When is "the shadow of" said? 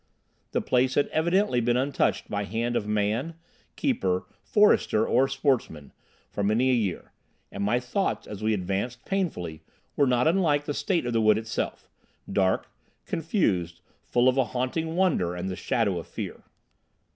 15.49-16.07